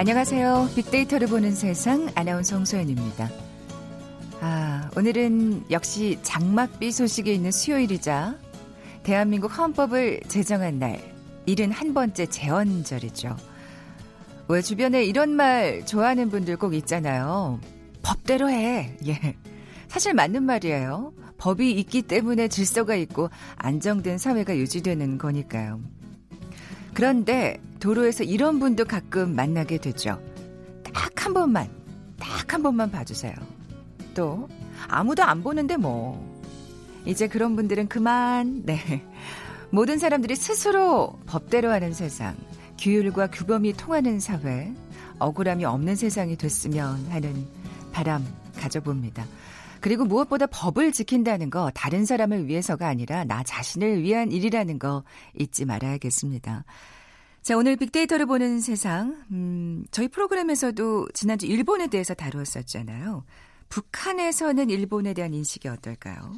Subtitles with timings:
[0.00, 0.70] 안녕하세요.
[0.76, 3.28] 빅데이터를 보는 세상 아나운서 홍소연입니다.
[4.40, 8.38] 아, 오늘은 역시 장맛비 소식이 있는 수요일이자
[9.02, 11.02] 대한민국 헌법을 제정한 날,
[11.44, 13.36] 일은 한 번째 재헌절이죠.
[14.48, 17.60] 왜 주변에 이런 말 좋아하는 분들 꼭 있잖아요.
[18.00, 18.96] 법대로 해.
[19.06, 19.36] 예.
[19.88, 21.12] 사실 맞는 말이에요.
[21.36, 25.78] 법이 있기 때문에 질서가 있고 안정된 사회가 유지되는 거니까요.
[26.94, 30.20] 그런데 도로에서 이런 분도 가끔 만나게 되죠.
[30.82, 31.68] 딱 한 번만,
[32.18, 33.34] 딱 한 번만 봐주세요.
[34.14, 34.48] 또,
[34.88, 36.28] 아무도 안 보는데 뭐.
[37.06, 39.04] 이제 그런 분들은 그만, 네.
[39.70, 42.36] 모든 사람들이 스스로 법대로 하는 세상,
[42.78, 44.72] 규율과 규범이 통하는 사회,
[45.18, 47.46] 억울함이 없는 세상이 됐으면 하는
[47.92, 48.26] 바람
[48.58, 49.24] 가져봅니다.
[49.80, 55.04] 그리고 무엇보다 법을 지킨다는 거 다른 사람을 위해서가 아니라 나 자신을 위한 일이라는 거
[55.38, 56.64] 잊지 말아야겠습니다.
[57.42, 59.24] 자, 오늘 빅데이터를 보는 세상.
[59.30, 63.24] 음, 저희 프로그램에서도 지난주 일본에 대해서 다루었었잖아요.
[63.70, 66.34] 북한에서는 일본에 대한 인식이 어떨까요?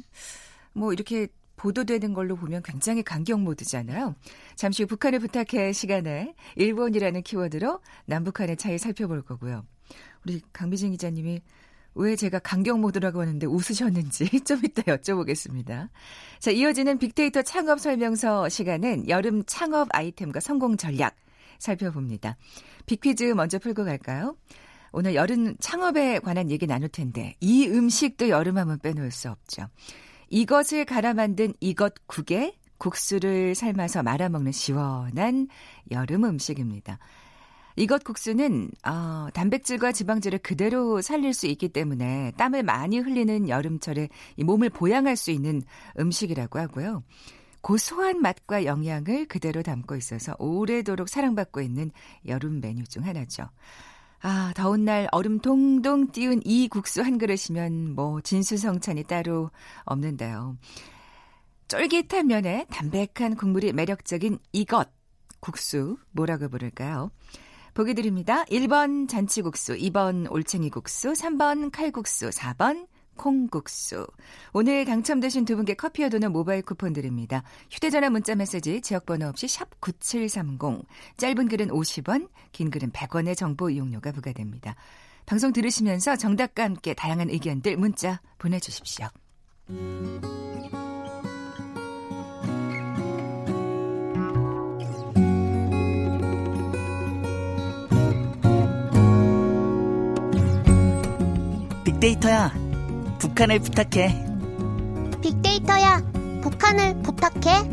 [0.71, 4.15] 뭐 이렇게 보도되는 걸로 보면 굉장히 강경 모드잖아요.
[4.55, 9.65] 잠시 후 북한을 부탁해 시간에 일본이라는 키워드로 남북한의 차이 살펴볼 거고요.
[10.25, 11.41] 우리 강미진 기자님이
[11.95, 15.89] 왜 제가 강경 모드라고 하는데 웃으셨는지 좀 이따 여쭤보겠습니다.
[16.39, 21.15] 자, 이어지는 빅데이터 창업 설명서 시간은 여름 창업 아이템과 성공 전략
[21.59, 22.37] 살펴봅니다.
[22.85, 24.35] 빅퀴즈 먼저 풀고 갈까요?
[24.91, 29.67] 오늘 여름 창업에 관한 얘기 나눌 텐데 이 음식도 여름하면 빼놓을 수 없죠.
[30.29, 35.47] 이것을 갈아 만든 이것 국에 국수를 삶아서 말아먹는 시원한
[35.91, 36.99] 여름 음식입니다.
[37.75, 44.43] 이것 국수는 어, 단백질과 지방질을 그대로 살릴 수 있기 때문에 땀을 많이 흘리는 여름철에 이
[44.43, 45.61] 몸을 보양할 수 있는
[45.99, 47.03] 음식이라고 하고요.
[47.61, 51.91] 고소한 맛과 영양을 그대로 담고 있어서 오래도록 사랑받고 있는
[52.27, 53.49] 여름 메뉴 중 하나죠.
[54.21, 59.49] 아, 더운 날 얼음 동동 띄운 이 국수 한 그릇이면 뭐 진수성찬이 따로
[59.85, 60.57] 없는데요.
[61.67, 64.89] 쫄깃한 면에 담백한 국물이 매력적인 이것
[65.39, 67.11] 국수 뭐라고 부를까요?
[67.73, 68.43] 보기 드립니다.
[68.45, 74.07] 1번 잔치국수, 2번 올챙이국수, 3번 칼국수, 4번 콩국수.
[74.53, 77.43] 오늘 당첨되신 두 분께 커피와 도넛 모바일 쿠폰 드립니다.
[77.71, 80.85] 휴대전화 문자 메시지 지역번호 없이 샵 9730.
[81.17, 84.75] 짧은 글은 50원, 긴 글은 100원의 정보 이용료가 부과됩니다.
[85.25, 89.07] 방송 들으시면서 정답과 함께 다양한 의견들 문자 보내주십시오.
[102.03, 102.51] 빅데이터야,
[103.17, 104.13] 북한을 부탁해.
[105.21, 106.01] 빅데이터야,
[106.41, 107.63] 북한을 부탁해.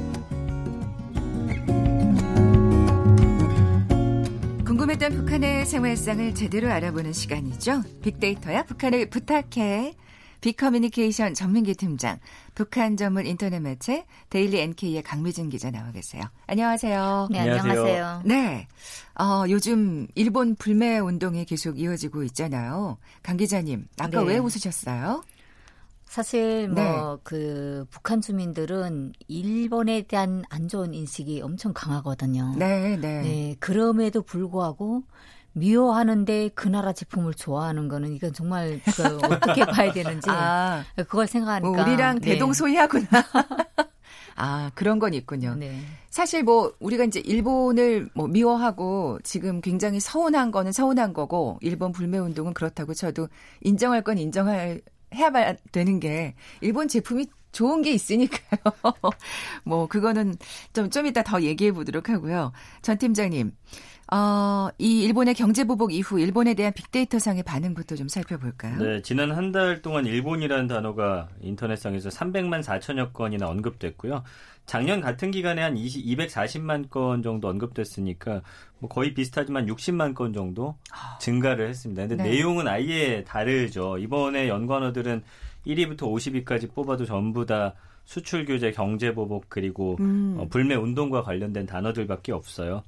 [4.65, 7.83] 궁금했던 북한의 생활상을 제대로 알아보는 시간이죠.
[8.03, 9.97] 빅데이터야, 북한을 부탁해.
[10.41, 12.19] 빅커뮤니케이션 전민기 팀장,
[12.55, 16.23] 북한 전문 인터넷 매체 데일리 NK의 강미진 기자 나와 계세요.
[16.47, 17.28] 안녕하세요.
[17.31, 18.23] 네, 안녕하세요.
[18.25, 18.69] 네.
[19.19, 22.99] 어, 요즘 일본 불매 운동이 계속 이어지고 있잖아요.
[23.23, 24.27] 강 기자님, 아까 네.
[24.27, 25.23] 왜 웃으셨어요?
[26.06, 27.91] 사실 뭐그 네.
[27.91, 32.57] 북한 주민들은 일본에 대한 안 좋은 인식이 엄청 강하거든요.
[32.59, 33.22] 네, 네.
[33.22, 35.05] 네, 그럼에도 불구하고
[35.53, 41.69] 미워하는데 그 나라 제품을 좋아하는 거는 이건 정말 그 어떻게 봐야 되는지 아, 그걸 생각하니까
[41.69, 42.33] 뭐 우리랑 네.
[42.33, 43.09] 대동소이하구나.
[44.37, 45.55] 아 그런 건 있군요.
[45.55, 45.81] 네.
[46.09, 52.19] 사실 뭐 우리가 이제 일본을 뭐 미워하고 지금 굉장히 서운한 거는 서운한 거고 일본 불매
[52.19, 53.28] 운동은 그렇다고 쳐도
[53.60, 54.81] 인정할 건 인정할
[55.15, 58.60] 해야만 되는 게 일본 제품이 좋은 게 있으니까요.
[59.65, 60.36] 뭐 그거는
[60.72, 62.53] 좀좀 이따 더 얘기해 보도록 하고요.
[62.83, 63.53] 전 팀장님.
[64.12, 68.77] 어, 이 일본의 경제 보복 이후 일본에 대한 빅데이터상의 반응부터 좀 살펴볼까요?
[68.78, 74.22] 네, 지난 한 달 동안 일본이라는 단어가 인터넷상에서 300만 4천여 건이나 언급됐고요.
[74.66, 78.42] 작년 같은 기간에 한 20, 240만 건 정도 언급됐으니까
[78.78, 80.77] 뭐 거의 비슷하지만 60만 건 정도
[81.21, 82.06] 증가를 했습니다.
[82.06, 82.30] 근데 네.
[82.30, 83.98] 내용은 아예 다르죠.
[83.98, 85.22] 이번에 연관어들은
[85.66, 87.74] 1위부터 50위까지 뽑아도 전부 다
[88.04, 90.36] 수출 규제, 경제 보복 그리고 음.
[90.39, 92.83] 어, 불매 운동과 관련된 단어들밖에 없어요.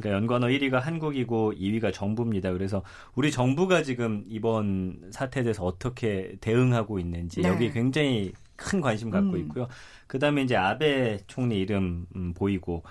[0.00, 2.52] 그러니까 연관어 1위가 한국이고 2위가 정부입니다.
[2.52, 2.82] 그래서
[3.14, 7.48] 우리 정부가 지금 이번 사태에 대해서 어떻게 대응하고 있는지 네.
[7.48, 9.38] 여기 굉장히 큰 관심 갖고 음.
[9.40, 9.68] 있고요.
[10.06, 12.82] 그다음에 이제 아베 총리 이름 음, 보이고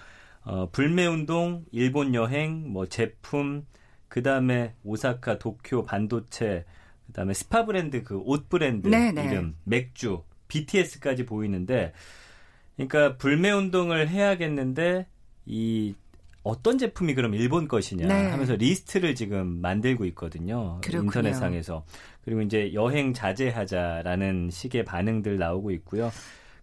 [0.44, 3.66] 어, 불매 운동, 일본 여행, 뭐 제품,
[4.08, 6.64] 그다음에 오사카, 도쿄 반도체,
[7.08, 9.12] 그다음에 스파 브랜드 그 옷 브랜드 네네.
[9.12, 9.30] 네.
[9.30, 11.92] 이름, 맥주, BTS까지 보이는데
[12.76, 15.08] 그러니까 불매 운동을 해야겠는데
[15.46, 15.96] 이
[16.48, 18.30] 어떤 제품이 그럼 일본 것이냐 네.
[18.30, 20.80] 하면서 리스트를 지금 만들고 있거든요.
[20.82, 21.04] 그렇군요.
[21.06, 21.86] 인터넷상에서.
[22.24, 26.12] 그리고 이제 여행 자제하자라는 식의 반응들 나오고 있고요.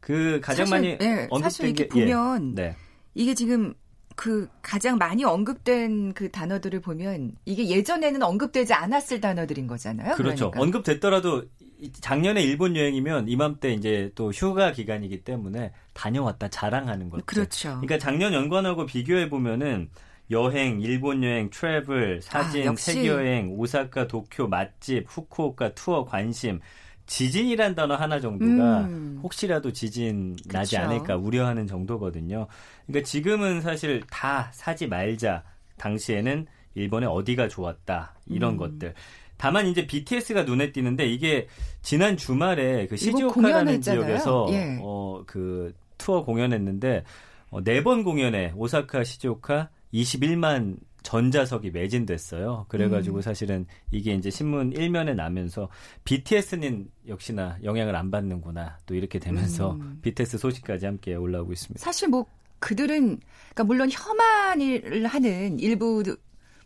[0.00, 2.76] 그 가장 사실, 많이 네, 언급된 사실 이렇게 게 보면 예, 네.
[3.14, 3.74] 이게 지금
[4.16, 10.14] 그 가장 많이 언급된 그 단어들을 보면 이게 예전에는 언급되지 않았을 단어들인 거잖아요.
[10.14, 10.50] 그렇죠.
[10.50, 10.60] 그러니까.
[10.62, 17.24] 언급됐더라도 이- 작년에 일본 여행이면 이맘때 이제 또 휴가 기간이기 때문에 다녀왔다 자랑하는 것들.
[17.26, 17.68] 그렇죠.
[17.80, 19.88] 그러니까 작년 연관하고 비교해 보면은
[20.30, 22.74] 여행, 일본 여행, 트래블, 사진, 아.
[22.76, 26.60] 세계 여행, 오사카, 도쿄, 맛집, 후쿠오카 투어 관심,
[27.06, 29.20] 지진이란 단어 하나 정도가 음.
[29.22, 30.78] 혹시라도 지진 나지.
[30.78, 32.46] 않을까 우려하는 정도거든요.
[32.86, 35.42] 그러니까 지금은 사실 다 사지 말자.
[35.76, 38.14] 당시에는 일본의 어디가 좋았다.
[38.26, 38.56] 이런 음.
[38.56, 38.94] 것들.
[39.36, 41.46] 다만 이제 BTS가 눈에 띄는데 이게
[41.82, 43.80] 지난 주말에 그 시즈오카라는.
[43.80, 44.78] 지역에서 예.
[44.80, 47.04] 어그 투어 공연했는데
[47.50, 52.66] 어, 네번 공연에 오사카 시즈오카 21만 전자석이 매진됐어요.
[52.68, 53.22] 그래가지고 음.
[53.22, 55.68] 사실은 이게 이제 신문 일면에 나면서
[56.04, 59.98] BTS는 역시나 영향을 안 받는구나 또 이렇게 되면서 음.
[60.02, 61.78] BTS 소식까지 함께 올라오고 있습니다.
[61.84, 62.24] 사실 뭐
[62.58, 63.20] 그들은
[63.54, 66.02] 그러니까 물론 혐한을 하는 일부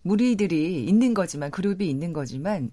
[0.09, 2.71] 무리들이 있는 거지만 그룹이 있는 거지만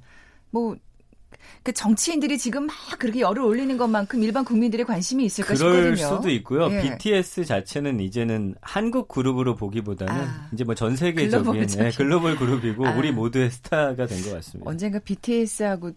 [0.51, 6.17] 뭐그 정치인들이 지금 막 그렇게 열을 올리는 것만큼 일반 국민들의 관심이 있을까 그럴 싶거든요.
[6.17, 6.71] 수도 있고요.
[6.71, 6.81] 예.
[6.81, 11.83] BTS 자체는 이제는 한국 그룹으로 보기보다는 아, 이제 뭐 전 세계적인 글로벌적인.
[11.85, 12.95] 네, 글로벌 그룹이고 아.
[12.95, 14.69] 우리 모두의 스타가 된 것 같습니다.
[14.69, 15.91] 언젠가 BTS하고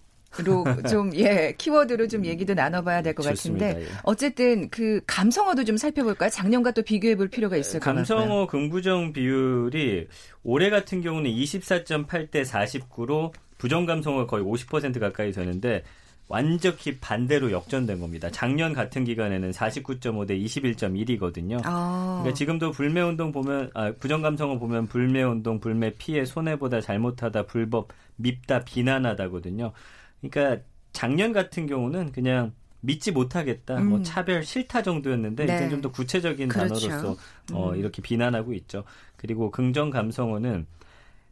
[0.88, 3.24] 좀, 예, 키워드로 좀 얘기도 나눠봐야 될 것.
[3.24, 3.82] 같은데.
[3.82, 3.86] 예.
[4.04, 6.30] 어쨌든 그 감성어도 좀 살펴볼까요?
[6.30, 8.04] 작년과 또 비교해 볼 필요가 있을 것 같고요.
[8.04, 10.08] 감성어 긍부정 비율이
[10.42, 15.82] 올해 같은 경우는 24.8대 49로 부정 감성어 거의 50% 가까이 되는데
[16.28, 18.30] 완전히 반대로 역전된 겁니다.
[18.30, 21.60] 작년 같은 기간에는 49.5 대 21.1이거든요.
[21.64, 26.82] 아, 그러니까 지금도 불매 운동 보면 아, 부정 감성어 보면 불매 운동, 불매 피해, 손해보다
[26.82, 29.72] 잘못하다, 불법, 밉다, 비난하다거든요.
[30.20, 30.62] 그러니까
[30.92, 34.04] 작년 같은 경우는 그냥 믿지 못하겠다, 뭐 음.
[34.04, 35.56] 차별 싫다 정도였는데 네.
[35.56, 36.88] 이제 좀 더 구체적인 그렇죠.
[36.88, 37.16] 단어로서
[37.52, 37.76] 어, 음.
[37.76, 38.84] 이렇게 비난하고 있죠.
[39.16, 40.66] 그리고 긍정 감성어는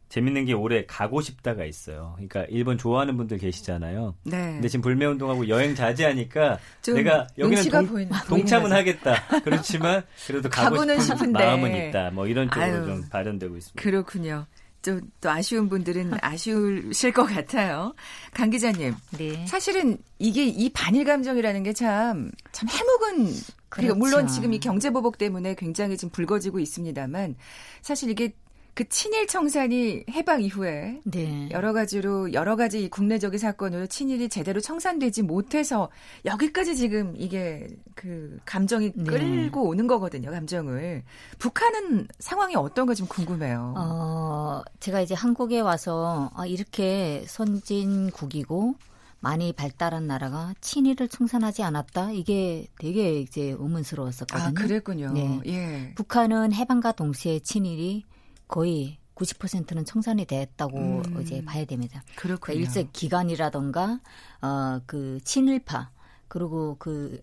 [0.09, 2.13] 재밌는 게 올해 가고 싶다가 있어요.
[2.15, 4.15] 그러니까 일본 좋아하는 분들 계시잖아요.
[4.23, 4.53] 네.
[4.53, 9.15] 근데 지금 불매 운동하고 여행 자제하니까 좀 내가 여기는 동, 보인- 동참은 하겠다.
[9.43, 11.39] 그렇지만 그래도 가고 싶은 싶은데.
[11.45, 12.11] 마음은 있다.
[12.11, 12.85] 뭐 이런 쪽으로 아유.
[12.85, 13.81] 좀 발현되고 있습니다.
[13.81, 14.45] 그렇군요.
[14.81, 17.93] 좀또 아쉬운 분들은 아쉬우실 것 같아요.
[18.33, 19.45] 강 기자님, 네.
[19.47, 23.33] 사실은 이게 이 반일 감정이라는 게 참, 참 해묵은,
[23.69, 23.95] 그러니까 그렇죠.
[23.95, 27.35] 물론 지금 이 경제 보복 때문에 굉장히 지금 불거지고 있습니다만,
[27.81, 28.33] 사실 이게
[28.77, 31.49] 그 친일 청산이 해방 이후에 네.
[31.49, 35.89] 여러 가지로 여러 가지 이 국내적인 사건으로 친일이 제대로 청산되지 못해서
[36.25, 39.03] 여기까지 지금 이게 그 감정이 네.
[39.03, 41.01] 끌고 오는 거거든요, 감정을.
[41.39, 43.73] 북한은 상황이 어떤가 좀 궁금해요.
[43.75, 44.56] 어,
[44.87, 48.75] 제가 이제 한국에 와서 아, 이렇게 선진국이고
[49.19, 52.11] 많이 발달한 나라가 친일을 청산하지 않았다?
[52.13, 54.47] 이게 되게 이제 의문스러웠었거든요.
[54.47, 55.11] 아, 그랬군요.
[55.11, 55.41] 네.
[55.47, 55.93] 예.
[55.95, 58.05] 북한은 해방과 동시에 친일이
[58.47, 61.21] 거의 90%는 청산이 됐다고 음.
[61.21, 62.01] 이제 봐야 됩니다.
[62.15, 62.39] 그렇군요.
[62.39, 63.99] 그러니까 일제 기간이라던가
[64.41, 65.91] 어, 그 친일파
[66.29, 67.21] 그리고 그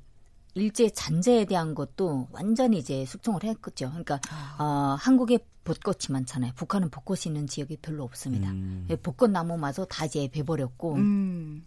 [0.54, 3.88] 일제 잔재에 대한 것도 완전히 이제 숙청을 했겠죠.
[3.88, 4.56] 그러니까 아.
[4.62, 6.52] 어, 한국에 벚꽃이 많잖아요.
[6.56, 8.50] 북한은 벚꽃이 있는 지역이 별로 없습니다.
[8.50, 8.86] 음.
[8.90, 11.64] 예, 벚꽃 나무마저 다 이제 베버렸고, 음,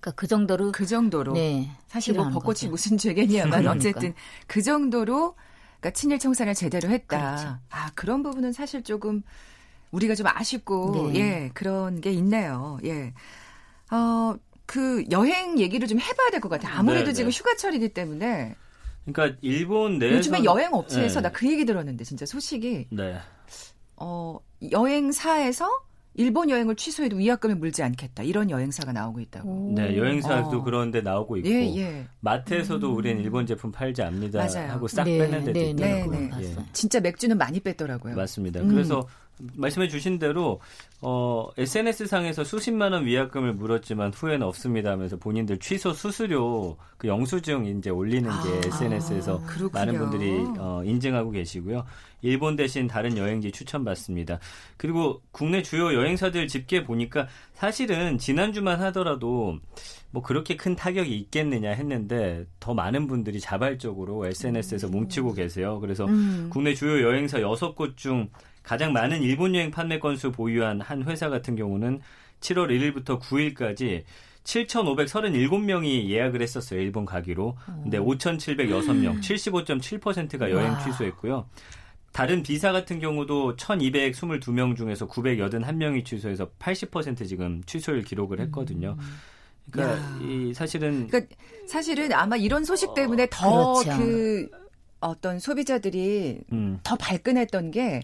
[0.00, 1.32] 그러니까 그 정도로 그 정도로.
[1.32, 2.70] 네 사실 뭐 벚꽃이 거죠.
[2.70, 3.72] 무슨 죄겠냐만 그러니까.
[3.72, 4.14] 어쨌든
[4.46, 5.34] 그 정도로
[5.80, 7.18] 그러니까 친일 청산을 제대로 했다.
[7.36, 7.58] 그렇죠.
[7.70, 9.22] 아 그런 부분은 사실 조금
[9.90, 11.20] 우리가 좀 아쉽고 네.
[11.20, 12.78] 예 그런 게 있네요.
[12.84, 13.12] 예.
[13.90, 16.74] 어그 여행 얘기를 좀 해봐야 될 것 같아요.
[16.76, 17.36] 아무래도 네, 지금 네.
[17.36, 18.54] 휴가철이기 때문에
[19.12, 21.28] 그러니까 일본 내에서 요즘에 여행 업체에서 네.
[21.28, 23.16] 나그 얘기 들었는데 진짜 소식이 네.
[23.96, 24.38] 어
[24.70, 25.68] 여행사에서
[26.14, 29.48] 일본 여행을 취소해도 위약금을 물지 않겠다 이런 여행사가 나오고 있다고.
[29.48, 29.72] 오.
[29.74, 30.62] 네, 여행사도 어.
[30.62, 32.06] 그런데 나오고 있고 예 예.
[32.20, 34.72] 마트에서도 우리는 일본 제품 팔지 않니다 맞아요.
[34.72, 36.10] 하고 싹 네, 빼는 데도 네, 네, 있더라고요.
[36.10, 36.24] 네, 네.
[36.24, 36.28] 예.
[36.30, 36.66] 봤어요.
[36.72, 38.16] 진짜 맥주는 많이 뺐더라고요.
[38.16, 38.60] 맞습니다.
[38.60, 38.68] 음.
[38.68, 39.06] 그래서
[39.54, 40.60] 말씀해 주신 대로
[41.00, 47.64] 어, SNS 상에서 수십만 원 위약금을 물었지만 후회는 없습니다 하면서 본인들 취소 수수료 그 영수증
[47.64, 49.70] 이제 올리는 게 아, SNS에서 그렇군요.
[49.72, 51.84] 많은 분들이 어, 인증하고 계시고요.
[52.22, 54.38] 일본 대신 다른 여행지 추천받습니다.
[54.76, 59.58] 그리고 국내 주요 여행사들 집계 보니까 사실은 지난주만 하더라도
[60.10, 65.80] 뭐 그렇게 큰 타격이 있겠느냐 했는데 더 많은 분들이 자발적으로 SNS에서 뭉치고 계세요.
[65.80, 66.48] 그래서 음.
[66.50, 68.28] 국내 주요 여행사 6곳 중
[68.70, 72.00] 가장 많은 일본 여행 판매 건수 보유한 한 회사 같은 경우는
[72.38, 74.04] 7월 1일부터 9일까지
[74.44, 76.80] 7,537명이 예약을 했었어요.
[76.80, 77.56] 일본 가기로.
[77.82, 80.78] 근데 5,706명, 75.7%가 여행 와.
[80.84, 81.48] 취소했고요.
[82.12, 88.96] 다른 비사 같은 경우도 1222명 중에서 981명이 취소해서 80% 지금 취소를 기록을 했거든요.
[89.72, 90.18] 그러니까 야.
[90.22, 91.34] 이 사실은 그러니까
[91.66, 93.98] 사실은 아마 이런 소식 때문에 더 그렇죠.
[93.98, 94.48] 그
[95.00, 98.02] 어떤 소비자들이 음, 더 발끈했던 게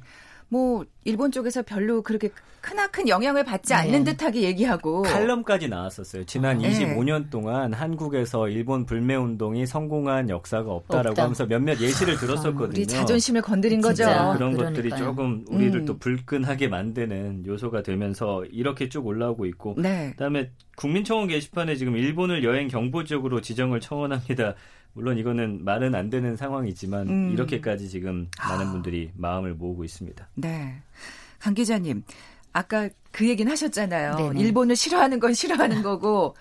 [0.48, 3.74] 뭐 일본 쪽에서 별로 그렇게 크나큰 영향을 받지 네.
[3.76, 6.24] 않는 듯하게 얘기하고 칼럼까지 나왔었어요.
[6.24, 6.70] 지난 네.
[6.70, 11.22] 25년 동안 한국에서 일본 불매 운동이 성공한 역사가 없다라고 없다.
[11.22, 12.68] 하면서 몇몇 예시를 들었었거든요.
[12.70, 14.04] 우리 자존심을 건드린 거죠.
[14.04, 14.34] 진짜.
[14.34, 14.68] 그런 그러니까요.
[14.74, 15.84] 것들이 조금 우리를 음.
[15.84, 20.10] 또 불끈하게 만드는 요소가 되면서 이렇게 쭉 올라오고 있고 네.
[20.12, 24.54] 그다음에 국민청원 게시판에 지금 일본을 여행 경보 지역으로 지정을 청원합니다.
[24.96, 27.30] 물론 이거는 말은 안 되는 상황이지만 음.
[27.30, 28.72] 이렇게까지 지금 많은 아.
[28.72, 30.26] 분들이 마음을 모으고 있습니다.
[30.36, 30.74] 네.
[31.38, 32.02] 강 기자님,
[32.54, 34.16] 아까 그 얘기는 하셨잖아요.
[34.16, 34.40] 네네.
[34.40, 36.34] 일본을 싫어하는 건 싫어하는 거고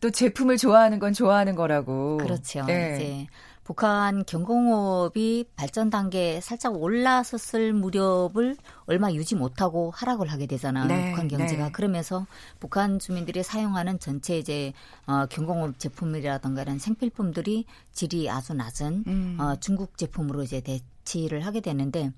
[0.00, 2.18] 또 제품을 좋아하는 건 좋아하는 거라고.
[2.18, 2.66] 그렇죠.
[2.66, 2.94] 네.
[2.94, 3.26] 이제
[3.64, 10.86] 북한 경공업이 발전 단계에 살짝 올라섰을 무렵을 얼마 유지 못하고 하락을 하게 되잖아요.
[10.86, 11.72] 네, 북한 경제가 네.
[11.72, 12.26] 그러면서
[12.60, 14.74] 북한 주민들이 사용하는 전체 이제
[15.06, 19.36] 어, 경공업 제품이라든가 이런 생필품들이 질이 아주 낮은 음.
[19.40, 22.12] 어, 중국 제품으로 이제 대치를 하게 되는데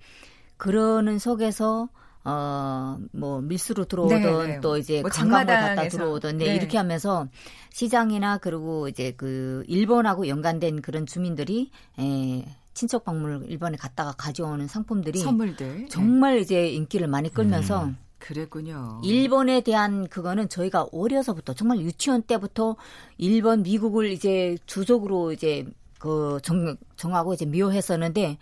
[0.56, 1.88] 그러는 속에서
[2.28, 4.60] 어, 뭐, 밀수로 들어오던 네, 네.
[4.60, 5.88] 또 이제 뭐 관광을 갖다.
[5.88, 6.54] 들어오던, 네, 네.
[6.56, 7.28] 이렇게 하면서
[7.72, 15.20] 시장이나 그리고 이제 그 일본하고 연관된 그런 주민들이 에, 친척 방문을 일본에 갔다가 가져오는 상품들이
[15.20, 15.82] 선물들.
[15.82, 15.88] 네.
[15.88, 17.96] 정말 이제 인기를 많이 끌면서 음.
[18.18, 19.02] 그랬군요.
[19.04, 22.74] 일본에 대한 그거는 저희가 어려서부터 정말 유치원 때부터
[23.18, 25.64] 일본, 미국을 이제 주적으로 이제
[26.00, 28.38] 그 정, 정하고 이제 미워했었는데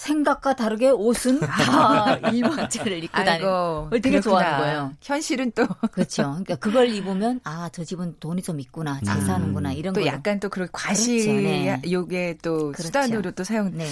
[0.00, 4.20] 생각과 다르게 옷은 다 일본제를 입고 다니고 되게 그렇구나.
[4.22, 4.92] 좋아하는 거예요.
[5.02, 6.22] 현실은 또또 그렇죠.
[6.22, 9.26] 그러니까 그걸 입으면 아 저 집은 돈이 좀 있구나, 잘 음.
[9.26, 10.04] 사는구나 이런 거.
[10.06, 11.80] 약간 또 그런 과시 그렇죠, 네.
[11.90, 12.82] 요게 또 그렇죠.
[12.84, 13.70] 수단으로 또 사용.
[13.76, 13.86] 네.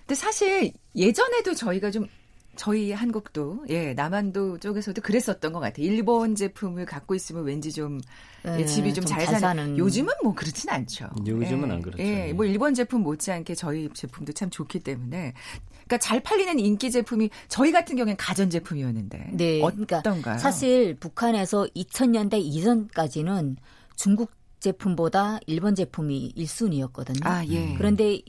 [0.00, 2.06] 근데 사실 예전에도 저희가 좀
[2.56, 5.86] 저희 한국도 예 남한도 쪽에서도 그랬었던 것 같아요.
[5.86, 8.00] 일본 제품을 갖고 있으면 왠지 좀
[8.44, 9.78] 예, 네, 집이 좀좀잘잘 사는.
[9.78, 11.08] 요즘은 뭐 그렇진 않죠.
[11.26, 12.02] 요즘은 예, 안 그렇죠.
[12.02, 15.32] 예, 뭐 일본 제품 못지않게 저희 제품도 참 좋기 때문에.
[15.72, 20.38] 그러니까 잘 팔리는 인기 제품이 저희 같은 경우엔 가전 제품이었는데 네, 그러니까 어떤가요?
[20.38, 23.56] 사실 북한에서 2000년대 이전까지는
[23.96, 24.30] 중국
[24.60, 27.26] 제품보다 일본 제품이 1순위였거든요.
[27.26, 27.74] 아 예.
[27.76, 28.22] 그런데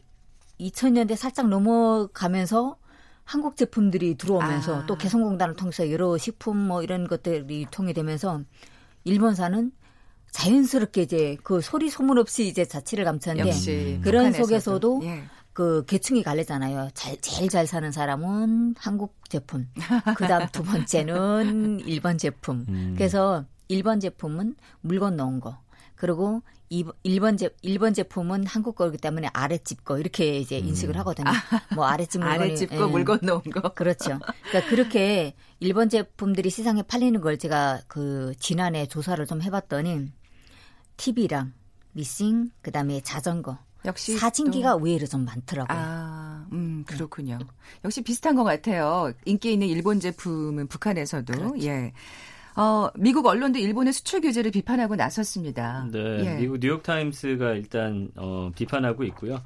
[0.60, 2.78] 2000년대 살짝 넘어가면서
[3.24, 4.86] 한국 제품들이 들어오면서 아.
[4.86, 8.42] 또 개성공단을 통해서 여러 식품 뭐 이런 것들이 유통이 되면서
[9.06, 9.72] 일본사는
[10.32, 14.34] 자연스럽게 이제 그 소리 소문 없이 이제 자취를 감췄는데 역시 그런.
[14.34, 15.24] 속에서도 예.
[15.54, 16.90] 그 계층이 갈리잖아요.
[16.96, 19.68] 잘, 제일 잘 사는 사람은 한국 제품.
[20.18, 22.66] 그 다음 두 번째는 일본 제품.
[22.68, 22.96] 음.
[22.98, 25.60] 그래서 일본 제품은 물건 넣은 거.
[26.04, 31.32] 그리고 이- 일본 제 일본 제품은 한국 거기 때문에 아랫집 거 이렇게 이제 인식을 하거든요.
[31.76, 32.92] 뭐 아랫집 물건이 아랫집 거 예.
[32.92, 33.74] 물건 넣은 거.
[33.74, 34.20] 그렇죠.
[34.50, 40.12] 그러니까 그렇게 일본 제품들이 시장에 팔리는 걸 제가 그 지난해 조사를 좀 해봤더니
[40.98, 41.54] TV랑
[41.94, 45.78] 미싱 그다음에 자전거 역시 사진기가 또- 의외로 좀 많더라고요.
[45.80, 47.40] 아, 음, 그렇군요.
[47.86, 49.14] 역시 비슷한 것 같아요.
[49.24, 51.34] 인기 있는 일본 제품은 북한에서도.
[51.34, 51.66] 그렇죠.
[51.66, 51.94] 예.
[52.56, 55.88] 어, 미국 언론도 일본의 수출 규제를 비판하고 나섰습니다.
[55.92, 56.36] 네, 예.
[56.40, 59.42] 미국 뉴욕 타임스가 일단 어, 비판하고 있고요.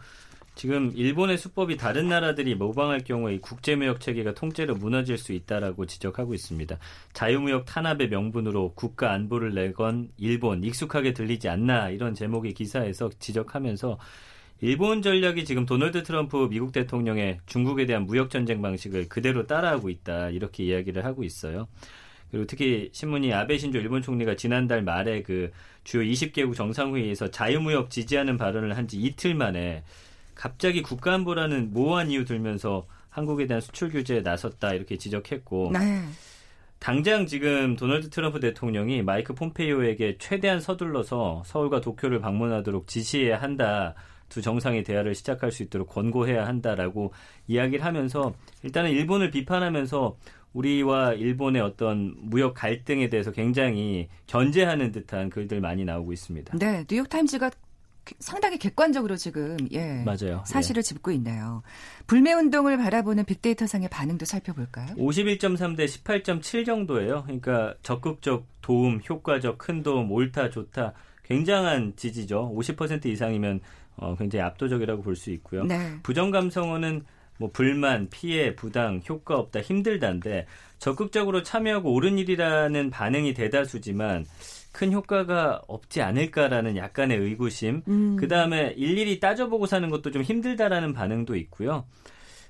[0.58, 6.34] 지금 일본의 수법이 다른 나라들이 모방할 경우에 이 국제무역 체계가 통째로 무너질 수 있다라고 지적하고
[6.34, 6.80] 있습니다.
[7.14, 14.00] 자유무역 탄압의 명분으로 국가 안보를 내건 일본 익숙하게 들리지 않나 이런 제목의 기사에서 지적하면서
[14.62, 20.32] 일본 전략이 지금 도널드 트럼프 미국 대통령의 중국에 대한 무역 전쟁 방식을 그대로 따라하고 있다
[20.32, 21.68] 이렇게 이야기를 하고 있어요.
[22.32, 25.52] 그리고 특히 신문이 아베 신조 일본 총리가 지난달 말에 그
[25.84, 29.84] 주요 20개국 정상회의에서 자유무역 지지하는 발언을 한 지 이틀 만에
[30.36, 36.04] 갑자기 국가안보라는 모호한 이유 들면서 한국에 대한 수출 규제에 나섰다 이렇게 지적했고 네.
[36.80, 43.96] 당장 지금 도널드 트럼프 대통령이 마이크 폼페이오에게 최대한 서둘러서 서울과 도쿄를 방문하도록 지시해야 한다.
[44.30, 47.14] 두 정상의 대화를 시작할 수 있도록 권고해야 한다라고
[47.48, 50.18] 이야기를 하면서 일단은 일본을 비판하면서
[50.54, 56.58] 우리와 일본의 어떤 무역 갈등에 대해서 굉장히 견제하는 듯한 글들 많이 나오고 있습니다.
[56.58, 57.52] 네, 뉴욕 타임즈가
[58.20, 60.02] 상당히 객관적으로 지금, 예.
[60.06, 60.42] 맞아요.
[60.46, 61.62] 사실을 짚고 있네요.
[62.08, 64.96] 불매 운동을 바라보는 빅데이터 상의 반응도 살펴볼까요?
[64.96, 67.24] 51.3 대 18.7 정도예요.
[67.24, 70.94] 그러니까 적극적 도움, 효과적 큰 도움, 옳다, 좋다.
[71.24, 72.54] 굉장한 지지죠.
[72.56, 73.60] 50% 이상이면
[73.98, 75.66] 어, 굉장히 압도적이라고 볼 수 있고요.
[75.66, 75.98] 네.
[76.04, 77.04] 부정 감성어는
[77.40, 80.48] 뭐 불만, 피해, 부당, 효과 없다, 힘들다인데
[80.80, 84.26] 적극적으로 참여하고 옳은 일이라는 반응이 대다수지만
[84.72, 87.82] 큰 효과가 없지 않을까라는 약간의 의구심.
[87.88, 88.16] 음.
[88.18, 91.86] 그 다음에 일일이 따져보고 사는 것도 좀 힘들다라는 반응도 있고요.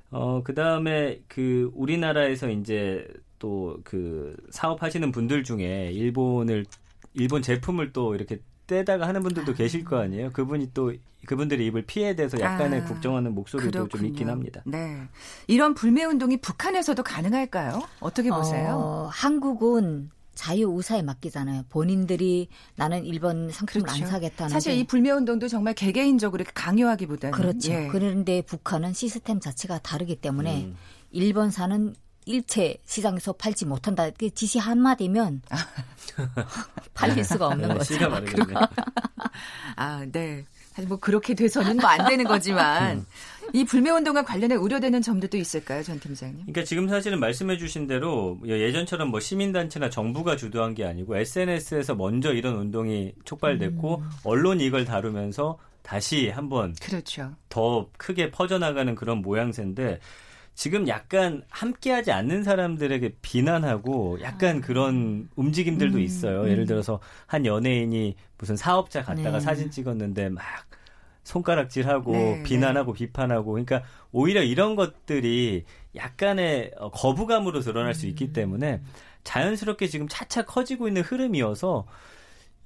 [0.10, 3.08] 어, 그 다음에 그 우리나라에서 이제
[3.40, 6.66] 또 그 사업하시는 분들 중에 일본을,
[7.14, 10.32] 일본 제품을 또 이렇게 떼다가 하는 분들도 계실 거 아니에요.
[10.32, 10.94] 그분이 또
[11.26, 13.90] 그분들의 입을 피해 대서 약간의 아, 국정하는 목소리도 그렇군요.
[13.90, 14.62] 좀 있긴 합니다.
[14.66, 15.08] 네.
[15.48, 17.82] 이런 불매 운동이 북한에서도 가능할까요?
[18.00, 18.76] 어떻게 보세요?
[18.76, 21.64] 어, 한국은 자유 의사에 맡기잖아요.
[21.70, 24.54] 본인들이 나는 일본 상품을 안 사겠다는 그렇죠.
[24.54, 27.72] 사실 이 불매 운동도 정말 개개인적으로 강요하기보다는 그렇죠.
[27.72, 27.88] 예.
[27.92, 30.78] 그런데 북한은 시스템 자체가 다르기 때문에 음.
[31.12, 31.96] 일본사는
[32.28, 34.10] 일체 시장에서 팔지 못한다.
[34.12, 35.42] 그 지시 한마디면
[36.94, 37.94] 팔릴 수가 없는 네, 거죠.
[37.94, 38.60] 씨가 마르겠네요.
[39.76, 40.46] 아, 네.
[40.74, 43.06] 사실 뭐 그렇게 돼서는 뭐 안 되는 거지만
[43.54, 46.42] 이 불매 운동과 관련해 우려되는 점도 있을까요, 전 팀장님?
[46.42, 52.56] 그러니까 지금 사실은 말씀해주신 대로 예전처럼 뭐 시민단체나 정부가 주도한 게 아니고 SNS에서 먼저 이런
[52.58, 54.10] 운동이 촉발됐고 음.
[54.24, 57.34] 언론이 이걸 다루면서 다시 한번 그렇죠.
[57.50, 60.00] 더 크게 퍼져나가는 그런 모양새인데
[60.58, 66.50] 지금 약간 함께하지 않는 사람들에게 비난하고 약간 그런 움직임들도 음, 있어요.
[66.50, 69.40] 예를 들어서 한 연예인이 무슨 사업자 갔다가 네.
[69.40, 70.44] 사진 찍었는데 막
[71.24, 75.64] 손가락질하고 네, 비난하고 비판하고 그러니까 오히려 이런 것들이
[75.96, 78.10] 약간의 어, 거부감으로 드러날 수 음.
[78.10, 78.82] 있기 때문에
[79.26, 81.86] 자연스럽게 지금 차차 커지고 있는 흐름이어서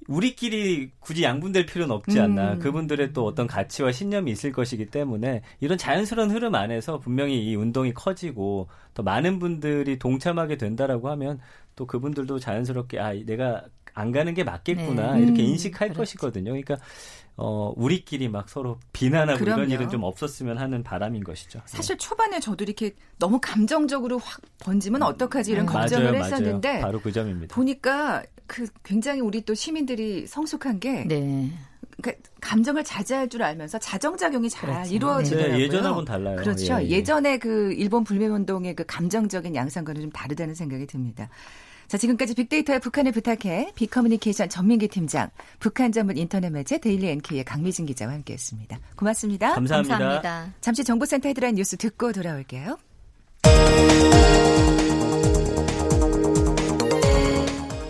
[0.08, 2.54] 우리끼리 굳이 양분될 필요는 없지 않나.
[2.54, 2.58] 음.
[2.58, 7.92] 그분들의 또 어떤 가치와 신념이 있을 것이기 때문에 이런 자연스러운 흐름 안에서 분명히 이 운동이
[7.94, 11.40] 커지고 더 많은 분들이 동참하게 된다라고 하면
[11.76, 13.64] 또 그분들도 자연스럽게 아, 내가
[13.94, 15.14] 안 가는 게 맞겠구나.
[15.14, 15.22] 네.
[15.22, 15.98] 이렇게 음, 인식할 그렇죠.
[15.98, 16.50] 것이거든요.
[16.50, 16.76] 그러니까
[17.36, 19.62] 어, 우리끼리 막 서로 비난하고 그럼요.
[19.62, 21.58] 이런 일은 좀 없었으면 하는 바람인 것이죠.
[21.60, 21.64] 네.
[21.66, 25.72] 사실 초반에 저도 이렇게 너무 감정적으로 확 번지면 어떡하지 이런 음.
[25.72, 26.82] 걱정을 맞아요, 했었는데 맞아요.
[26.82, 27.54] 바로 그 점입니다.
[27.54, 31.50] 보니까 그 굉장히 우리 또 시민들이 성숙한 게 네.
[32.02, 34.94] 그러니까 감정을 자제할 줄 알면서 자정작용이 잘 그렇죠.
[34.94, 35.56] 이루어지더라고요.
[35.56, 36.36] 네, 예전하고는 달라요.
[36.36, 36.74] 그렇죠.
[36.80, 36.90] 예, 예.
[36.90, 41.28] 예, 전에그 일본 불매운동의 그 감정적인 양상과는 좀 다르다는 생각이 듭니다.
[41.92, 45.28] 자, 지금까지 빅데이터야 북한을 부탁해 빅커뮤니케이션 전민기 팀장,
[45.58, 48.80] 북한 전문 인터넷 매체 데일리 NK의 강미진 기자와 함께했습니다.
[48.96, 49.52] 고맙습니다.
[49.52, 49.98] 감사합니다.
[49.98, 50.54] 감사합니다.
[50.62, 52.78] 잠시 정보센터 헤드라인 뉴스 듣고 돌아올게요.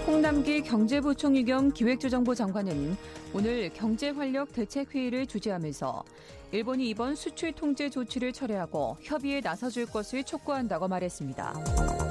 [0.04, 2.96] 홍남기 경제부총리 겸 기획재정부 장관은
[3.32, 6.02] 오늘 경제활력 대책회의를 주재하면서
[6.50, 12.01] 일본이 이번 수출 통제 조치를 철회하고 협의에 나서줄 것을 촉구한다고 말했습니다.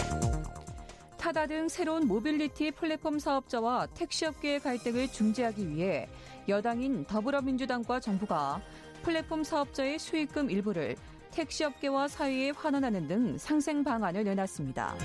[1.21, 6.09] 타다 등 새로운 모빌리티 플랫폼 사업자와 택시업계의 갈등을 중재하기 위해
[6.49, 8.59] 여당인 더불어민주당과 정부가
[9.03, 10.95] 플랫폼 사업자의 수익금 일부를
[11.29, 14.95] 택시업계와 사이에 환원하는 등 상생 방안을 내놨습니다.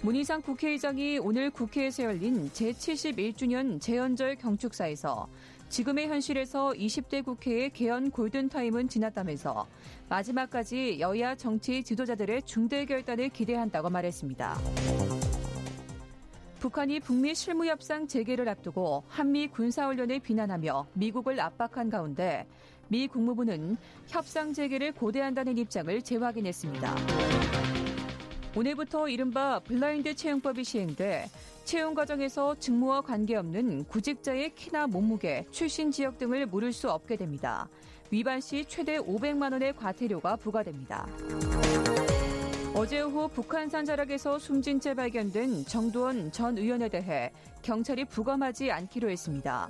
[0.00, 5.28] 문희상 국회의장이 오늘 국회에서 열린 제71주년 재연절 경축사에서
[5.74, 9.66] 지금의 현실에서 20대 국회의 개헌 골든타임은 지났다면서
[10.08, 14.56] 마지막까지 여야 정치 지도자들의 중대 결단을 기대한다고 말했습니다.
[16.60, 22.46] 북한이 북미 실무협상 재개를 앞두고 한미 군사훈련을 비난하며 미국을 압박한 가운데
[22.86, 26.94] 미 국무부는 협상 재개를 고대한다는 입장을 재확인했습니다.
[28.56, 31.28] 오늘부터 이른바 블라인드 채용법이 시행돼
[31.64, 37.68] 채용 과정에서 직무와 관계없는 구직자의 키나 몸무게, 출신 지역 등을 물을 수 없게 됩니다.
[38.10, 41.08] 위반 시 최대 500만 원의 과태료가 부과됩니다.
[42.74, 49.68] 어제 오후 북한산 자락에서 숨진 채 발견된 정두원 전 의원에 대해 경찰이 부검하지 않기로 했습니다.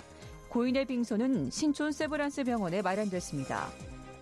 [0.49, 3.69] 고인의 빙소는 신촌 세브란스 병원에 마련됐습니다.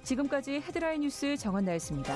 [0.03, 2.15] 지금까지 헤드라인 뉴스 정한나였습니다.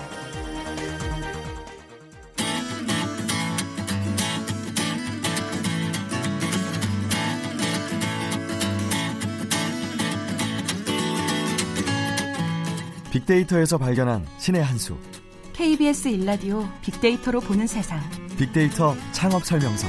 [13.16, 14.94] 빅데이터에서 발견한 신의 한 수.
[15.54, 17.98] KBS 일라디오 빅데이터로 보는 세상.
[18.36, 19.88] 빅데이터 창업 설명서.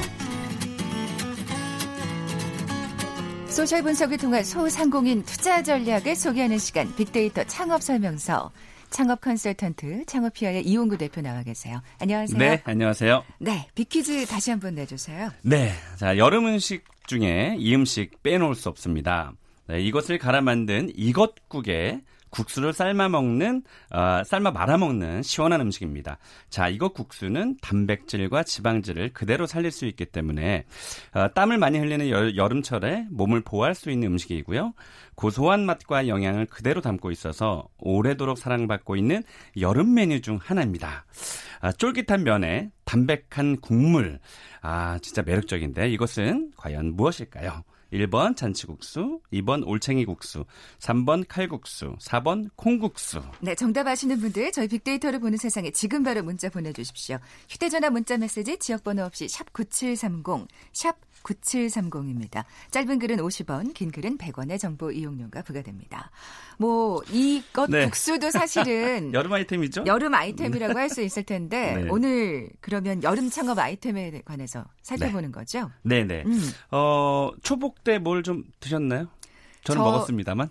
[3.48, 8.50] 소셜 분석을 통한 소상공인 투자 전략을 소개하는 시간 빅데이터 창업 설명서.
[8.88, 11.82] 창업 컨설턴트 창업피아의 이용구 대표 나와 계세요.
[11.98, 12.38] 안녕하세요.
[12.38, 13.24] 네, 안녕하세요.
[13.40, 15.30] 네, 빅퀴즈 다시 한번 내주세요.
[15.42, 19.32] 네, 자 여름 음식 중에 이 음식 빼놓을 수 없습니다.
[19.66, 26.18] 네, 이것을 갈아 만든 이것국에 국수를 삶아 먹는 어, 삶아 말아 먹는 시원한 음식입니다.
[26.50, 30.64] 자, 이것 국수는 단백질과 지방질을 그대로 살릴 수 있기 때문에
[31.14, 34.74] 어, 땀을 많이 흘리는 여, 여름철에 몸을 보호할 수 있는 음식이고요.
[35.14, 39.22] 고소한 맛과 영양을 그대로 담고 있어서 오래도록 사랑받고 있는
[39.60, 41.06] 여름 메뉴 중 하나입니다.
[41.60, 44.20] 아, 쫄깃한 면에 담백한 국물.
[44.62, 47.64] 아, 진짜 매력적인데 이것은 과연 무엇일까요?
[47.92, 50.44] 1번 잔치국수, 2번 올챙이 국수,
[50.78, 53.22] 3번 칼국수, 4번 콩국수.
[53.40, 57.18] 네, 정답 아시는 분들 저희 빅데이터를 보는 세상에 지금 바로 문자 보내주십시오.
[57.48, 62.44] 휴대전화 문자 메시지 지역번호 없이 샵 9730, 샵 9730입니다.
[62.70, 66.10] 짧은 글은 50원, 긴 글은 100원의 정보 이용료가 부과됩니다.
[66.58, 67.84] 뭐 이것 네.
[67.84, 69.84] 국수도 사실은 여름 아이템이죠?
[69.86, 71.88] 여름 아이템이라고 할 수 있을 텐데 네.
[71.90, 75.70] 오늘 그러면 여름 창업 아이템에 관해서 살펴보는 거죠?
[75.82, 76.22] 네네.
[76.26, 76.50] 음.
[76.70, 79.06] 어, 초복 때 뭘 좀 드셨나요?
[79.64, 80.48] 저는 저- 먹었습니다만.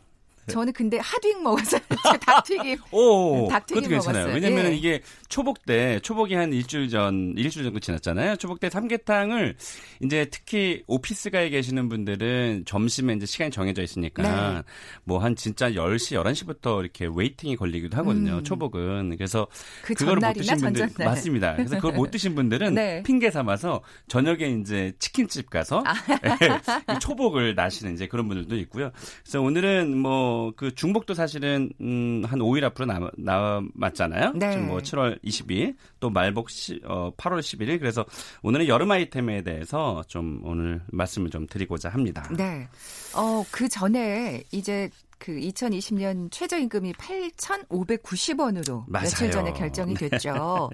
[0.48, 1.82] 저는 근데 hot wing 먹었어요.
[2.26, 2.78] 닭튀김.
[2.92, 4.28] 오, 닭튀김 그것도 괜찮아요.
[4.28, 4.44] 먹었어요.
[4.44, 4.76] 왜냐면 예.
[4.76, 8.38] 이게 초복 때, 초복이 한 일주일 전, 일주일 정도 지났잖아요.
[8.38, 9.56] 초복 때 삼계탕을
[10.04, 14.62] 이제 특히 오피스가에 계시는 분들은 점심에 이제 시간이 정해져 있으니까 네.
[15.04, 18.38] 뭐한 진짜 10시, 11시부터 이렇게 waiting이 걸리기도 하거든요.
[18.38, 18.44] 음.
[18.44, 19.18] 초복은.
[19.18, 19.48] 그래서
[19.84, 21.14] 그 그걸 못 드신 분들 전전날.
[21.14, 21.56] 맞습니다.
[21.56, 23.04] 그래서 그걸 못 드신 분들은 네.
[23.04, 25.94] 핑계 삼아서 저녁에 이제 치킨집 가서 아.
[26.96, 28.92] 이 초복을 나시는 이제 그런 분들도 있고요.
[29.24, 34.34] 그래서 오늘은 뭐그 중복도 사실은 음, 한 5일 앞으로 남, 남았잖아요.
[34.36, 34.52] 네.
[34.52, 38.06] 지금 뭐 7월 22일 또 말복 시, 어, 8월 11일 그래서
[38.44, 42.30] 오늘은 여름 아이템에 대해서 좀 오늘 말씀을 좀 드리고자 합니다.
[42.36, 42.68] 네.
[43.16, 49.32] 어, 그 전에 이제 그 2020년 최저임금이 8,590원으로 며칠 맞아요.
[49.32, 50.70] 전에 결정이 됐죠.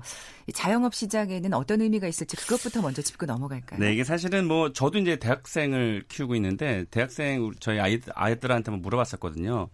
[0.48, 3.80] 이 자영업 시장에는 어떤 의미가 있을지 그것부터 먼저 짚고 넘어갈까요?
[3.80, 9.70] 네, 이게 사실은 뭐 저도 이제 대학생을 키우고 있는데 대학생 저희 아이 아이들한테 한번 물어봤었거든요.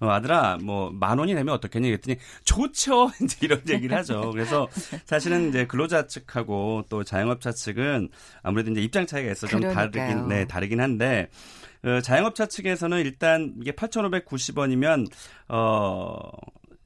[0.00, 1.88] 어, 아들아, 뭐 만 원이 되면 어떻겠니?
[1.88, 3.10] 그랬더니 좋죠.
[3.22, 4.30] 이제 이런 얘기를 하죠.
[4.30, 4.68] 그래서
[5.06, 8.08] 사실은 이제 근로자 측하고 또 자영업자 측은
[8.42, 9.90] 아무래도 이제 입장 차이가 있어 좀 그러니까요.
[9.90, 11.63] 다르긴 네, 다르긴 한데 어,
[12.02, 15.06] 자영업자 측에서는 일단 이게 8,590원이면
[15.48, 16.18] 어.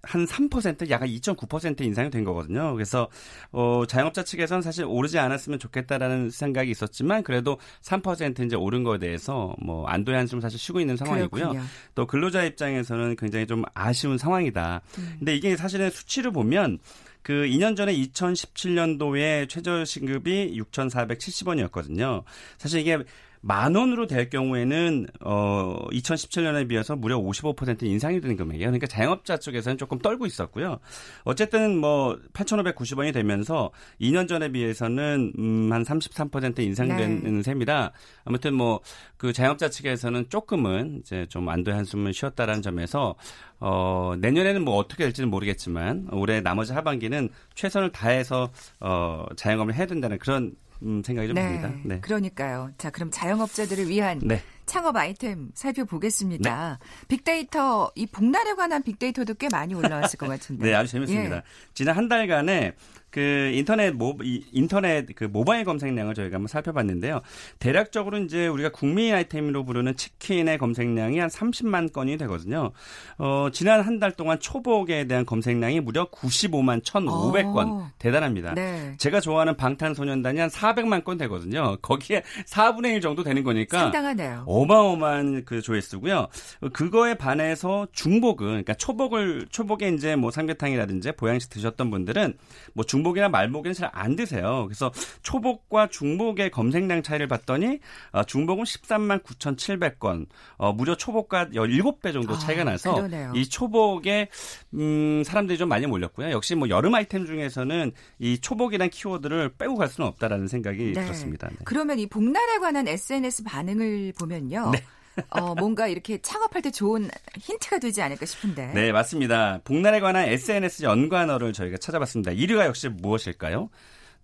[0.02, 2.72] 한 3% 약간 2.9% 인상이 된 거거든요.
[2.72, 3.08] 그래서
[3.52, 9.54] 어, 자영업자 측에서는 사실 오르지 않았으면 좋겠다라는 생각이 있었지만 그래도 3% 이제 오른 거에 대해서
[9.60, 11.48] 뭐 안도의 한숨 사실 쉬고 있는 상황이고요.
[11.48, 11.66] 그렇군요.
[11.94, 14.80] 또 근로자 입장에서는 굉장히 좀 아쉬운 상황이다.
[14.98, 15.14] 음.
[15.18, 16.78] 근데 이게 사실은 수치를 보면
[17.22, 22.22] 그 2년 전에 2017년도에 최저신급이 6,470원이었거든요.
[22.56, 22.98] 사실 이게
[23.40, 28.68] 만 원으로 될 경우에는 어 2017년에 비해서 무려 55% 인상이 되는 금액이에요.
[28.68, 30.78] 그러니까 자영업자 쪽에서는 조금 떨고 있었고요.
[31.24, 33.70] 어쨌든 뭐 8,590원이 되면서
[34.00, 37.42] 2년 전에 비해서는 음한 33% 인상되는 네.
[37.42, 37.92] 셈이라
[38.24, 38.80] 아무튼 뭐
[39.18, 43.16] 그 자영업자 측에서는 조금은 이제 좀 안도의 한숨을 쉬었다라는 점에서
[43.58, 50.18] 어 내년에는 뭐 어떻게 될지는 모르겠지만 올해 나머지 하반기는 최선을 다해서 어 자영업을 해야 된다는
[50.18, 51.72] 그런 음, 생각이 좀 듭니다.
[51.84, 52.00] 네.
[52.00, 52.70] 그러니까요.
[52.78, 54.42] 자, 그럼 자영업자들을 위한 네.
[54.66, 56.78] 창업 아이템 살펴보겠습니다.
[57.08, 60.66] 빅데이터, 이 복날에 관한 빅데이터도 꽤 많이 올라왔을 것 같은데.
[60.66, 61.36] 네, 아주 재밌습니다.
[61.36, 61.42] 예.
[61.74, 62.74] 지난 한 달간에
[63.10, 67.20] 그 인터넷 모 이- 인터넷 그 모바일 검색량을 저희가 한번 살펴봤는데요.
[67.58, 72.72] 대략적으로 이제 우리가 국민 아이템으로 부르는 치킨의 검색량이 한 30만 건이 되거든요.
[73.18, 77.66] 어, 지난 한 달 동안 초복에 대한 검색량이 무려 95만 1,500건.
[77.68, 77.90] 어.
[77.98, 78.54] 대단합니다.
[78.54, 78.94] 네.
[78.98, 81.76] 제가 좋아하는 방탄소년단이 한 400만 건 되거든요.
[81.82, 84.44] 거기에 4분의 1 정도 되는 거니까 상당하네요.
[84.46, 86.28] 어마어마한 그 조회수고요.
[86.72, 92.34] 그거에 반해서 중복은 그러니까 초복을 초복에 이제 뭐 삼계탕이라든지 보양식 드셨던 분들은
[92.74, 94.64] 뭐 중복 이나 말복에는 잘 안 드세요.
[94.66, 94.92] 그래서
[95.22, 97.80] 초복과 중복의 검색량 차이를 봤더니
[98.12, 103.32] 어, 중복은 13만 9,700건, 어, 무려 초복과 17배 정도 아, 차이가 나서 그러네요.
[103.34, 104.28] 이 초복에
[104.74, 106.30] 음, 사람들이 좀 많이 몰렸고요.
[106.30, 111.02] 역시 뭐 여름 아이템 중에서는 이 초복이라는 키워드를 빼고 갈 수는 없다라는 생각이 네.
[111.04, 111.48] 들었습니다.
[111.48, 111.56] 네.
[111.64, 114.70] 그러면 이 복날에 관한 SNS 반응을 보면요.
[114.72, 114.82] 네.
[115.30, 118.72] 어, 뭔가 이렇게 창업할 때 좋은 힌트가 되지 않을까 싶은데.
[118.74, 119.60] 네, 맞습니다.
[119.64, 122.32] 복날에 관한 SNS 연관어를 저희가 찾아봤습니다.
[122.32, 123.70] 1위가 역시 무엇일까요?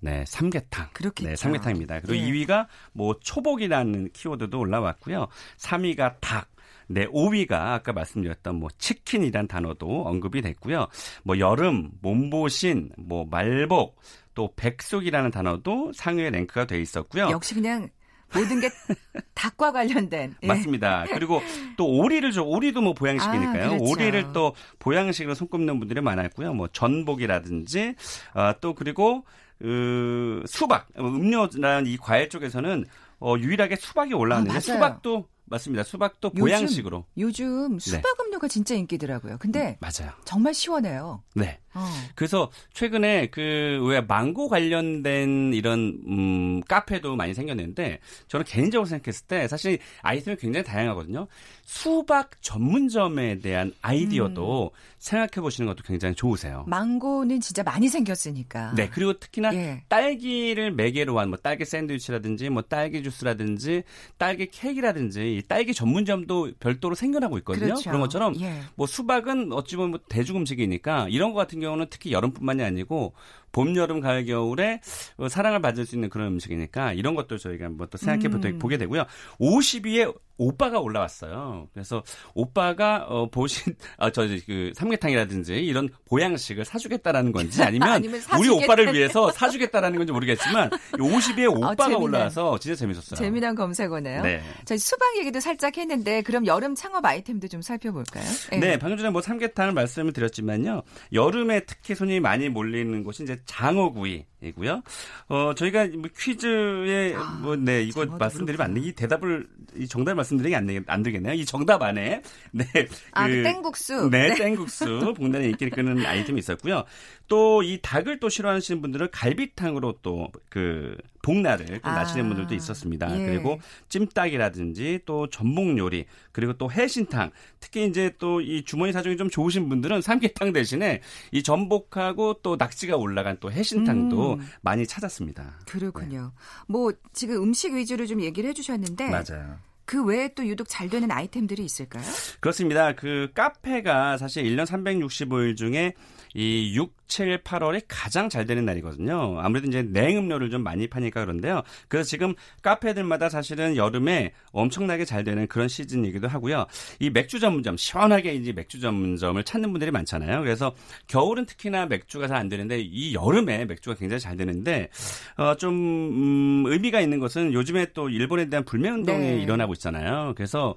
[0.00, 0.90] 네, 삼계탕.
[0.92, 1.30] 그렇겠죠.
[1.30, 2.00] 네, 삼계탕입니다.
[2.00, 2.30] 그리고 예.
[2.30, 5.28] 2위가 뭐 초복이라는 키워드도 올라왔고요.
[5.58, 6.50] 3위가 닭.
[6.86, 10.88] 네, 5위가 아까 말씀드렸던 뭐 치킨이란 단어도 언급이 됐고요.
[11.22, 13.96] 뭐 여름, 몸보신, 뭐 말복,
[14.34, 17.28] 또 백숙이라는 단어도 상위에 랭크가 돼 있었고요.
[17.30, 17.88] 역시 그냥
[18.32, 18.68] 모든 게
[19.34, 20.34] 닭과 관련된.
[20.42, 20.46] 예.
[20.46, 21.04] 맞습니다.
[21.12, 21.40] 그리고
[21.76, 22.42] 또 오리를 줘.
[22.42, 23.64] 오리도 뭐 보양식이니까요.
[23.64, 23.84] 아, 그렇죠.
[23.84, 26.54] 오리를 또 보양식으로 손꼽는 분들이 많았고요.
[26.54, 27.94] 뭐 전복이라든지
[28.32, 29.24] 아, 또 그리고
[29.58, 32.84] 그 수박, 음료라는 이 과일 쪽에서는
[33.20, 34.60] 어, 유일하게 수박이 올라왔는데 아.
[34.60, 35.82] 수박도 맞습니다.
[35.84, 37.04] 수박도 요즘- 보양식으로.
[37.18, 39.36] 요즘 수박 음료가 진짜 인기더라고요.
[39.38, 40.12] 근데 맞아요.
[40.24, 41.22] 정말 시원해요.
[41.34, 41.60] 네.
[41.74, 41.84] 어.
[42.14, 49.48] 그래서 최근에 그 왜 망고 관련된 이런 음 카페도 많이 생겼는데 저는 개인적으로 생각했을 때
[49.48, 51.26] 사실 아이템이 굉장히 다양하거든요.
[51.64, 54.94] 수박 전문점에 대한 아이디어도 음.
[54.98, 56.64] 생각해 보시는 것도 굉장히 좋으세요.
[56.66, 58.74] 망고는 진짜 많이 생겼으니까.
[58.74, 59.82] 네, 그리고 특히나 예.
[59.88, 63.82] 딸기를 매개로 한 뭐 딸기 샌드위치라든지 뭐 딸기 주스라든지
[64.18, 67.74] 딸기 케이크라든지 이 딸기 전문점도 별도로 생겨나고 있거든요.
[67.74, 67.90] 그렇죠.
[67.90, 68.60] 런 것처럼 예.
[68.76, 73.14] 뭐 수박은 어찌 보면 뭐 대중 음식이니까 이런 것 같은 경우 는 특히 여름뿐만이 아니고
[73.54, 74.80] 봄, 여름, 가을, 겨울에
[75.16, 78.58] 어, 사랑을 받을 수 있는 그런 음식이니까 이런 것도 저희가 한번 또 생각해 음.
[78.58, 79.04] 보게 되고요.
[79.40, 81.68] 50위에 오빠가 올라왔어요.
[81.72, 82.02] 그래서
[82.34, 89.30] 오빠가 어 보신 아 저그 삼계탕이라든지 이런 보양식을 사주겠다라는 건지 아니면, 아니면 우리 오빠를 위해서
[89.30, 93.16] 사주겠다라는 건지 모르겠지만 50위에 오빠가 재미난- 올라와서 진짜 재밌었어요.
[93.16, 94.22] 재미난 검색어네요.
[94.22, 94.42] 네.
[94.64, 98.24] 저희 수박 얘기도 살짝 했는데 그럼 여름 창업 아이템도 좀 살펴볼까요?
[98.52, 98.56] 예.
[98.58, 100.82] 네, 방금 전에 뭐 삼계탕을 말씀을 드렸지만요.
[101.12, 104.82] 여름에 특히 손님이 많이 몰리는 곳이 이제 장어구이이고요.
[105.28, 108.80] 어, 저희가 뭐 퀴즈에 뭐, 네, 이거 아, 말씀드리면 안 돼.
[108.80, 111.34] 이 대답을, 이 정답 말씀드리기 안, 되, 안 되겠네요.
[111.34, 112.22] 이 정답 안에.
[112.52, 112.64] 네.
[113.12, 114.10] 아, 그 땡국수.
[114.10, 114.34] 네, 네.
[114.34, 115.14] 땡국수.
[115.16, 116.84] 복날에 인기를 끄는 아이템이 있었고요.
[117.28, 123.18] 또 이 닭을 또 싫어하시는 분들은 갈비탕으로 또 그 복날을 또 아, 나시는 분들도 있었습니다.
[123.18, 123.26] 예.
[123.26, 123.58] 그리고
[123.88, 129.68] 찜닭이라든지 또 전복 요리 그리고 또 해신탕 특히 이제 또 이 주머니 사정이 좀 좋으신
[129.68, 131.00] 분들은 삼계탕 대신에
[131.32, 134.46] 이 전복하고 또 낙지가 올라간 또 해신탕도 음.
[134.60, 135.60] 많이 찾았습니다.
[135.66, 136.32] 그렇군요.
[136.68, 139.58] 뭐 지금 음식 위주로 좀 얘기를 해주셨는데 맞아요.
[139.86, 142.02] 그 외에 또 유독 잘 되는 아이템들이 있을까요?
[142.40, 142.94] 그렇습니다.
[142.94, 145.94] 그 카페가 사실 1년 365일 중에
[146.34, 149.38] 이 6, 7, 8월이 가장 잘 되는 날이거든요.
[149.40, 151.62] 아무래도 이제 냉음료를 좀 많이 파니까 그런데요.
[151.88, 156.66] 그래서 지금 카페들마다 사실은 여름에 엄청나게 잘 되는 그런 시즌이기도 하고요.
[157.00, 160.40] 이 맥주 전문점, 시원하게 이제 맥주 전문점을 찾는 분들이 많잖아요.
[160.40, 160.74] 그래서
[161.06, 164.88] 겨울은 특히나 맥주가 잘 안 되는데 이 여름에 맥주가 굉장히 잘 되는데
[165.36, 169.42] 어, 좀 음, 의미가 있는 것은 요즘에 또 일본에 대한 불매 운동이 네.
[169.42, 170.32] 일어나고 있잖아요.
[170.36, 170.74] 그래서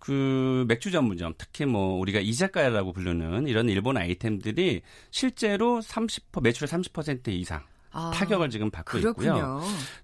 [0.00, 7.28] 그 맥주 전문점, 특히 뭐 우리가 이자카야라고 부르는 이런 일본 아이템들이 실제로 30% 매출의 30%
[7.28, 9.12] 이상 아, 타격을 지금 받고 있고요.
[9.14, 9.60] 그렇군요.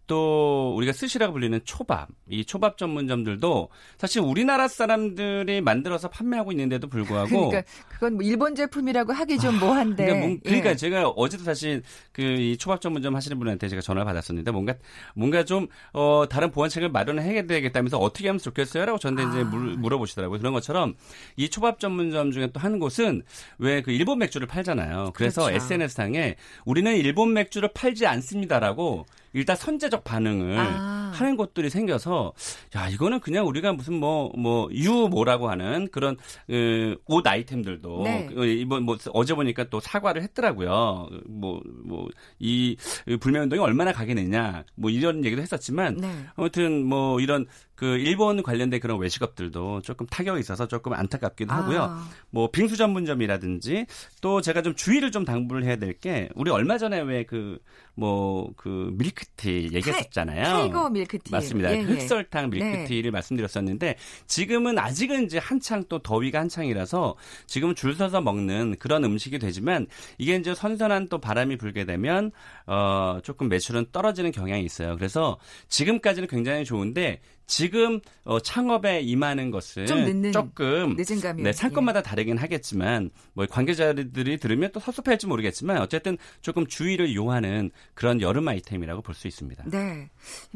[0.07, 3.69] 또 우리가 스시라고 불리는 초밥, 이 초밥 전문점들도
[3.99, 10.05] 사실 우리나라 사람들이 만들어서 판매하고 있는데도 불구하고 그러니까 그건 뭐 일본 제품이라고 하기 좀 뭐한데.
[10.05, 10.77] 그러니까, 뭔- 그러니까 예.
[10.77, 14.75] 제가 어제도 사실 그 이 초밥 전문점 하시는 분한테 제가 전화를 받았었는데 뭔가
[15.15, 19.45] 뭔가 좀 어, 다른 보완책을 마련을 해야 되겠다면서 어떻게 하면 좋겠어요라고 저한테 이제 아.
[19.45, 20.39] 물, 물어보시더라고요.
[20.39, 20.95] 그런 것처럼
[21.37, 23.23] 이 초밥 전문점 중에 또 한 곳은
[23.59, 25.13] 왜 그 일본 맥주를 팔잖아요.
[25.15, 25.57] 그래서 그렇죠.
[25.57, 31.13] SNS상에 우리는 일본 맥주를 팔지 않습니다라고 일단 선제적 반응을 아.
[31.15, 32.33] 하는 곳들이 생겨서
[32.75, 38.27] 야 이거는 그냥 우리가 무슨 뭐뭐유 뭐라고 하는 그런 그, 옷 아이템들도 네.
[38.35, 41.09] 그 이번 뭐 어제 보니까 또 사과를 했더라고요.
[41.29, 42.77] 뭐 뭐 이
[43.21, 46.09] 불매 운동이 얼마나 가겠느냐 뭐 이런 얘기도 했었지만 네.
[46.37, 51.83] 아무튼 뭐 이런 그 일본 관련된 그런 외식업들도 조금 타격이 있어서 조금 안타깝기도 하고요.
[51.83, 52.09] 아.
[52.31, 53.87] 뭐 빙수 전문점이라든지
[54.21, 57.59] 또 제가 좀 주의를 좀 당부를 해야 될 게 우리 얼마 전에 왜그
[57.97, 60.45] 뭐 그 밀크티 얘기했었잖아요.
[60.45, 61.31] 타이거 밀크티.
[61.31, 61.73] 맞습니다.
[61.73, 61.95] 예, 그 예.
[61.95, 69.05] 흑설탕 밀크티를 말씀드렸었는데 지금은 아직은 이제 한창 또 더위가 한창이라서 지금 줄 서서 먹는 그런
[69.05, 69.87] 음식이 되지만
[70.19, 72.33] 이게 이제 선선한 또 바람이 불게 되면
[72.67, 74.97] 어 조금 매출은 떨어지는 경향이 있어요.
[74.97, 81.43] 그래서 지금까지는 굉장히 좋은데 지금 어 창업에 임하는 것은 좀 늦는, 조금 늦은 감이.
[81.43, 88.21] 네, 상권마다 다르긴 하겠지만 뭐 관계자들이 들으면 또 섭섭할지 모르겠지만 어쨌든 조금 주의를 요하는 그런
[88.21, 89.65] 여름 아이템이라고 볼 수 있습니다.
[89.67, 90.11] 네.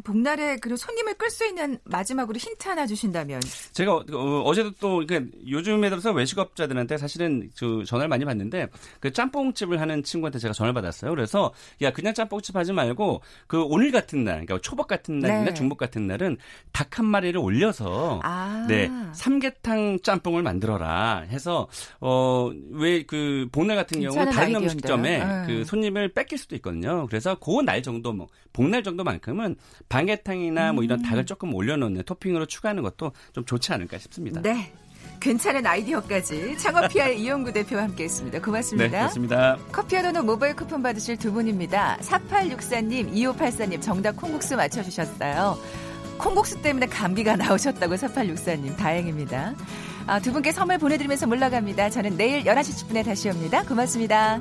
[0.04, 3.40] 복날에 그 손님을 끌 수 있는 마지막으로 힌트 하나 주신다면.
[3.72, 8.68] 제가 어, 제도또 그러니까 요즘에 들어서 외식업자들한테 사실은 그 전화를 많이 받는데
[9.00, 11.10] 그 짬뽕집을 하는 친구한테 제가 전화를 받았어요.
[11.10, 15.54] 그래서 야 그냥 짬뽕집 하지 말고 그 오늘 같은 날, 그러니까 초밥 같은 날이나 네.
[15.54, 16.36] 중복 같은 날은
[16.80, 18.64] 닭 한 마리를 올려서 아.
[18.68, 21.68] 네 삼계탕 짬뽕을 만들어라 해서
[22.00, 24.64] 어 왜 그 복날 같은 경우 괜찮은 다른 아이디어인데요.
[24.70, 25.46] 음식점에 네.
[25.46, 27.06] 그 손님을 뺏길 수도 있거든요.
[27.06, 29.56] 그래서 그 날 정도 뭐 복날 정도만큼은
[29.88, 30.84] 방개탕이나 뭐 음.
[30.84, 34.40] 이런 닭을 조금 올려놓는 토핑으로 추가하는 것도 좀 좋지 않을까 싶습니다.
[34.40, 34.72] 네.
[35.20, 38.38] 괜찮은 아이디어까지 창업피아의 이용구 대표와 함께했습니다.
[38.38, 39.58] 네, 고맙습니다.
[39.70, 41.98] 커피와 도넛 모바일 쿠폰 받으실 두 분입니다.
[42.00, 45.58] 4864님, 2584님 정답 콩국수 맞춰주셨어요.
[46.20, 49.54] 콩국수 때문에 감기가 나오셨다고 4864님 다행입니다.
[50.06, 51.90] 아, 두 분께 선물 보내드리면서 물러갑니다.
[51.90, 53.62] 저는 내일 11시 10분에 다시 옵니다.
[53.62, 54.40] 고맙습니다.